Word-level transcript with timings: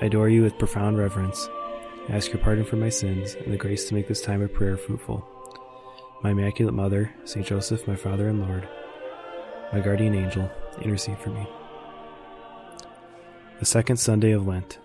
I 0.00 0.06
adore 0.06 0.28
you 0.28 0.42
with 0.42 0.58
profound 0.58 0.98
reverence. 0.98 1.48
I 2.08 2.16
ask 2.16 2.32
your 2.32 2.42
pardon 2.42 2.64
for 2.64 2.76
my 2.76 2.88
sins 2.88 3.36
and 3.36 3.52
the 3.52 3.56
grace 3.56 3.88
to 3.88 3.94
make 3.94 4.08
this 4.08 4.20
time 4.20 4.42
of 4.42 4.52
prayer 4.52 4.76
fruitful. 4.76 5.26
My 6.22 6.30
Immaculate 6.30 6.74
Mother, 6.74 7.14
St. 7.24 7.46
Joseph, 7.46 7.86
my 7.86 7.94
Father 7.94 8.28
and 8.28 8.40
Lord, 8.40 8.68
my 9.72 9.80
guardian 9.80 10.14
angel, 10.14 10.50
intercede 10.82 11.18
for 11.18 11.30
me. 11.30 11.46
The 13.60 13.64
second 13.64 13.98
Sunday 13.98 14.32
of 14.32 14.46
Lent, 14.46 14.78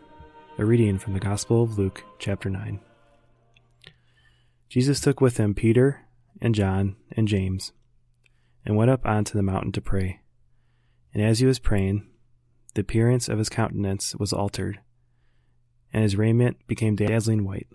a 0.59 0.65
reading 0.65 0.99
from 0.99 1.13
the 1.13 1.19
Gospel 1.19 1.63
of 1.63 1.77
Luke, 1.77 2.03
chapter 2.19 2.49
9. 2.49 2.79
Jesus 4.69 4.99
took 4.99 5.19
with 5.19 5.37
him 5.37 5.55
Peter 5.55 6.05
and 6.39 6.53
John 6.53 6.95
and 7.11 7.27
James 7.27 7.71
and 8.63 8.77
went 8.77 8.91
up 8.91 9.05
onto 9.05 9.33
the 9.33 9.43
mountain 9.43 9.71
to 9.71 9.81
pray. 9.81 10.19
And 11.13 11.23
as 11.23 11.39
he 11.39 11.47
was 11.47 11.57
praying, 11.57 12.07
the 12.75 12.81
appearance 12.81 13.27
of 13.27 13.39
his 13.39 13.49
countenance 13.49 14.15
was 14.15 14.31
altered, 14.31 14.79
and 15.93 16.03
his 16.03 16.15
raiment 16.15 16.57
became 16.67 16.95
dazzling 16.95 17.43
white. 17.43 17.67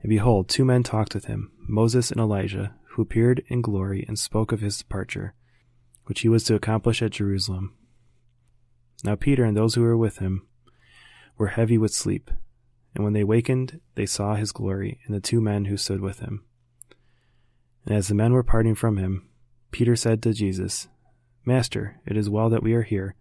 And 0.00 0.08
behold, 0.10 0.48
two 0.48 0.64
men 0.64 0.82
talked 0.82 1.14
with 1.14 1.26
him, 1.26 1.50
Moses 1.58 2.10
and 2.10 2.20
Elijah, 2.20 2.74
who 2.90 3.02
appeared 3.02 3.42
in 3.48 3.62
glory 3.62 4.04
and 4.06 4.18
spoke 4.18 4.52
of 4.52 4.60
his 4.60 4.78
departure, 4.78 5.34
which 6.04 6.20
he 6.20 6.28
was 6.28 6.44
to 6.44 6.54
accomplish 6.54 7.02
at 7.02 7.12
Jerusalem. 7.12 7.74
Now 9.02 9.16
Peter 9.16 9.44
and 9.44 9.56
those 9.56 9.74
who 9.74 9.82
were 9.82 9.96
with 9.96 10.18
him 10.18 10.46
were 11.36 11.48
heavy 11.48 11.78
with 11.78 11.92
sleep, 11.92 12.30
and 12.94 13.02
when 13.02 13.12
they 13.12 13.24
wakened, 13.24 13.80
they 13.96 14.06
saw 14.06 14.34
his 14.34 14.52
glory 14.52 15.00
and 15.06 15.14
the 15.14 15.20
two 15.20 15.40
men 15.40 15.64
who 15.66 15.76
stood 15.76 16.00
with 16.00 16.20
him. 16.20 16.44
And 17.84 17.94
as 17.96 18.08
the 18.08 18.14
men 18.14 18.32
were 18.32 18.42
parting 18.42 18.74
from 18.74 18.96
him, 18.96 19.28
Peter 19.70 19.96
said 19.96 20.22
to 20.22 20.32
Jesus, 20.32 20.88
Master, 21.44 22.00
it 22.06 22.16
is 22.16 22.30
well 22.30 22.48
that 22.50 22.62
we 22.62 22.72
are 22.74 22.82
here. 22.82 23.16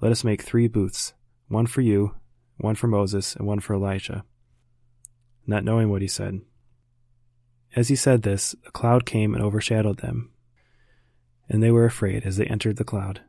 Let 0.00 0.12
us 0.12 0.24
make 0.24 0.42
three 0.42 0.68
booths 0.68 1.14
one 1.48 1.66
for 1.66 1.80
you, 1.80 2.14
one 2.56 2.74
for 2.74 2.86
Moses, 2.86 3.36
and 3.36 3.46
one 3.46 3.60
for 3.60 3.74
Elijah. 3.74 4.24
Not 5.46 5.64
knowing 5.64 5.90
what 5.90 6.02
he 6.02 6.08
said. 6.08 6.40
As 7.74 7.88
he 7.88 7.96
said 7.96 8.22
this, 8.22 8.54
a 8.66 8.70
cloud 8.70 9.04
came 9.04 9.34
and 9.34 9.42
overshadowed 9.42 9.98
them, 9.98 10.32
and 11.48 11.62
they 11.62 11.70
were 11.70 11.84
afraid 11.84 12.24
as 12.24 12.36
they 12.36 12.46
entered 12.46 12.76
the 12.76 12.84
cloud. 12.84 13.20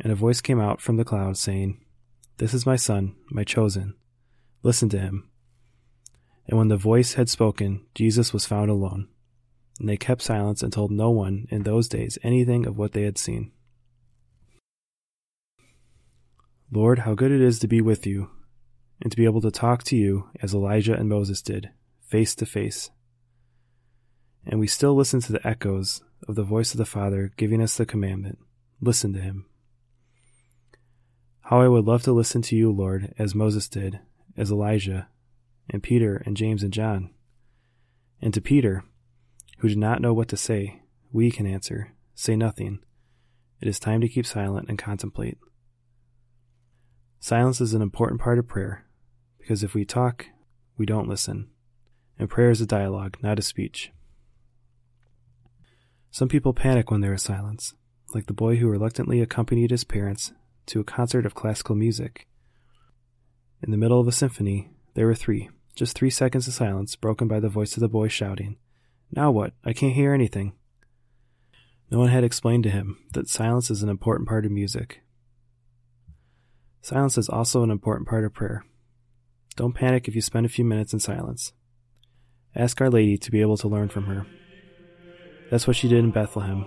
And 0.00 0.12
a 0.12 0.16
voice 0.16 0.40
came 0.40 0.60
out 0.60 0.80
from 0.80 0.96
the 0.96 1.04
cloud, 1.04 1.36
saying, 1.36 1.80
This 2.38 2.52
is 2.52 2.66
my 2.66 2.76
son, 2.76 3.14
my 3.30 3.44
chosen. 3.44 3.94
Listen 4.62 4.88
to 4.90 4.98
him. 4.98 5.28
And 6.46 6.58
when 6.58 6.68
the 6.68 6.76
voice 6.76 7.14
had 7.14 7.28
spoken, 7.28 7.86
Jesus 7.94 8.32
was 8.32 8.46
found 8.46 8.70
alone. 8.70 9.08
And 9.78 9.88
they 9.88 9.96
kept 9.96 10.22
silence 10.22 10.62
and 10.62 10.72
told 10.72 10.90
no 10.90 11.10
one 11.10 11.46
in 11.50 11.62
those 11.62 11.88
days 11.88 12.18
anything 12.22 12.66
of 12.66 12.78
what 12.78 12.92
they 12.92 13.02
had 13.02 13.18
seen. 13.18 13.52
Lord, 16.72 17.00
how 17.00 17.14
good 17.14 17.30
it 17.30 17.40
is 17.40 17.58
to 17.60 17.68
be 17.68 17.80
with 17.80 18.06
you, 18.06 18.30
and 19.00 19.10
to 19.10 19.16
be 19.16 19.24
able 19.24 19.40
to 19.42 19.50
talk 19.50 19.84
to 19.84 19.96
you 19.96 20.30
as 20.42 20.54
Elijah 20.54 20.94
and 20.94 21.08
Moses 21.08 21.42
did, 21.42 21.70
face 22.00 22.34
to 22.36 22.46
face. 22.46 22.90
And 24.44 24.58
we 24.58 24.66
still 24.66 24.94
listen 24.94 25.20
to 25.20 25.32
the 25.32 25.46
echoes 25.46 26.02
of 26.26 26.34
the 26.34 26.42
voice 26.42 26.72
of 26.72 26.78
the 26.78 26.84
Father 26.84 27.32
giving 27.36 27.62
us 27.62 27.76
the 27.76 27.86
commandment 27.86 28.38
listen 28.80 29.12
to 29.14 29.20
him. 29.20 29.46
How 31.42 31.60
I 31.60 31.68
would 31.68 31.84
love 31.84 32.02
to 32.02 32.12
listen 32.12 32.42
to 32.42 32.56
you, 32.56 32.70
Lord, 32.70 33.14
as 33.18 33.34
Moses 33.34 33.68
did, 33.68 34.00
as 34.36 34.50
Elijah, 34.50 35.08
and 35.70 35.82
Peter, 35.82 36.22
and 36.26 36.36
James, 36.36 36.62
and 36.62 36.72
John. 36.72 37.10
And 38.20 38.34
to 38.34 38.40
Peter, 38.40 38.84
who 39.58 39.68
did 39.68 39.78
not 39.78 40.00
know 40.00 40.12
what 40.12 40.28
to 40.28 40.36
say, 40.36 40.82
we 41.12 41.30
can 41.30 41.46
answer 41.46 41.92
say 42.14 42.34
nothing. 42.34 42.80
It 43.60 43.68
is 43.68 43.78
time 43.78 44.00
to 44.00 44.08
keep 44.08 44.26
silent 44.26 44.68
and 44.68 44.78
contemplate. 44.78 45.38
Silence 47.26 47.60
is 47.60 47.74
an 47.74 47.82
important 47.82 48.20
part 48.20 48.38
of 48.38 48.46
prayer, 48.46 48.84
because 49.40 49.64
if 49.64 49.74
we 49.74 49.84
talk, 49.84 50.26
we 50.78 50.86
don't 50.86 51.08
listen, 51.08 51.48
and 52.20 52.30
prayer 52.30 52.50
is 52.50 52.60
a 52.60 52.66
dialogue, 52.66 53.16
not 53.20 53.40
a 53.40 53.42
speech. 53.42 53.90
Some 56.12 56.28
people 56.28 56.52
panic 56.52 56.88
when 56.88 57.00
there 57.00 57.14
is 57.14 57.24
silence, 57.24 57.74
like 58.14 58.26
the 58.26 58.32
boy 58.32 58.58
who 58.58 58.68
reluctantly 58.68 59.20
accompanied 59.20 59.72
his 59.72 59.82
parents 59.82 60.34
to 60.66 60.78
a 60.78 60.84
concert 60.84 61.26
of 61.26 61.34
classical 61.34 61.74
music. 61.74 62.28
In 63.60 63.72
the 63.72 63.76
middle 63.76 63.98
of 63.98 64.06
a 64.06 64.12
symphony, 64.12 64.70
there 64.94 65.06
were 65.06 65.16
three, 65.16 65.50
just 65.74 65.96
three 65.96 66.10
seconds 66.10 66.46
of 66.46 66.54
silence 66.54 66.94
broken 66.94 67.26
by 67.26 67.40
the 67.40 67.48
voice 67.48 67.76
of 67.76 67.80
the 67.80 67.88
boy 67.88 68.06
shouting, 68.06 68.56
Now 69.10 69.32
what? 69.32 69.52
I 69.64 69.72
can't 69.72 69.94
hear 69.94 70.14
anything. 70.14 70.52
No 71.90 71.98
one 71.98 72.10
had 72.10 72.22
explained 72.22 72.62
to 72.62 72.70
him 72.70 72.98
that 73.14 73.28
silence 73.28 73.68
is 73.68 73.82
an 73.82 73.88
important 73.88 74.28
part 74.28 74.46
of 74.46 74.52
music. 74.52 75.02
Silence 76.86 77.18
is 77.18 77.28
also 77.28 77.64
an 77.64 77.70
important 77.72 78.06
part 78.06 78.24
of 78.24 78.32
prayer. 78.32 78.64
Don't 79.56 79.74
panic 79.74 80.06
if 80.06 80.14
you 80.14 80.22
spend 80.22 80.46
a 80.46 80.48
few 80.48 80.64
minutes 80.64 80.92
in 80.92 81.00
silence. 81.00 81.52
Ask 82.54 82.80
Our 82.80 82.90
Lady 82.90 83.18
to 83.18 83.30
be 83.32 83.40
able 83.40 83.56
to 83.56 83.66
learn 83.66 83.88
from 83.88 84.04
her. 84.04 84.24
That's 85.50 85.66
what 85.66 85.74
she 85.74 85.88
did 85.88 86.04
in 86.04 86.12
Bethlehem, 86.12 86.64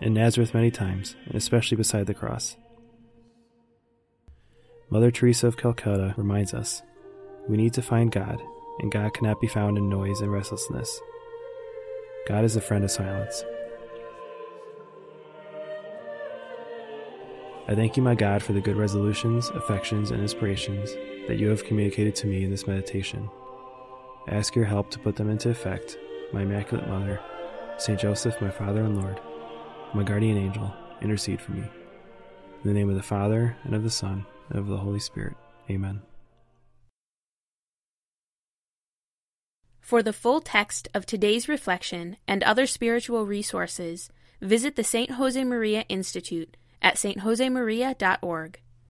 in 0.00 0.14
Nazareth 0.14 0.52
many 0.52 0.72
times, 0.72 1.14
and 1.26 1.36
especially 1.36 1.76
beside 1.76 2.08
the 2.08 2.12
cross. 2.12 2.56
Mother 4.90 5.12
Teresa 5.12 5.46
of 5.46 5.56
Calcutta 5.56 6.12
reminds 6.16 6.54
us 6.54 6.82
we 7.48 7.56
need 7.56 7.74
to 7.74 7.82
find 7.82 8.10
God, 8.10 8.42
and 8.80 8.90
God 8.90 9.14
cannot 9.14 9.40
be 9.40 9.46
found 9.46 9.78
in 9.78 9.88
noise 9.88 10.22
and 10.22 10.32
restlessness. 10.32 11.00
God 12.26 12.44
is 12.44 12.56
a 12.56 12.60
friend 12.60 12.82
of 12.82 12.90
silence. 12.90 13.44
I 17.72 17.74
thank 17.74 17.96
you, 17.96 18.02
my 18.02 18.14
God, 18.14 18.42
for 18.42 18.52
the 18.52 18.60
good 18.60 18.76
resolutions, 18.76 19.48
affections, 19.48 20.10
and 20.10 20.20
inspirations 20.20 20.92
that 21.26 21.38
you 21.38 21.48
have 21.48 21.64
communicated 21.64 22.14
to 22.16 22.26
me 22.26 22.44
in 22.44 22.50
this 22.50 22.66
meditation. 22.66 23.30
I 24.28 24.34
ask 24.34 24.54
your 24.54 24.66
help 24.66 24.90
to 24.90 24.98
put 24.98 25.16
them 25.16 25.30
into 25.30 25.48
effect, 25.48 25.96
my 26.34 26.42
Immaculate 26.42 26.86
Mother, 26.86 27.18
St. 27.78 27.98
Joseph, 27.98 28.38
my 28.42 28.50
Father 28.50 28.82
and 28.82 29.00
Lord, 29.00 29.18
my 29.94 30.02
guardian 30.02 30.36
angel, 30.36 30.70
intercede 31.00 31.40
for 31.40 31.52
me. 31.52 31.62
In 31.62 32.68
the 32.68 32.74
name 32.74 32.90
of 32.90 32.94
the 32.94 33.02
Father, 33.02 33.56
and 33.64 33.74
of 33.74 33.84
the 33.84 33.88
Son, 33.88 34.26
and 34.50 34.58
of 34.58 34.66
the 34.66 34.76
Holy 34.76 35.00
Spirit. 35.00 35.34
Amen. 35.70 36.02
For 39.80 40.02
the 40.02 40.12
full 40.12 40.42
text 40.42 40.88
of 40.92 41.06
today's 41.06 41.48
reflection 41.48 42.18
and 42.28 42.42
other 42.42 42.66
spiritual 42.66 43.24
resources, 43.24 44.10
visit 44.42 44.76
the 44.76 44.84
St. 44.84 45.08
Josemaria 45.08 45.86
Institute 45.88 46.58
at 46.82 46.96
stjosemaria.org. 46.96 48.60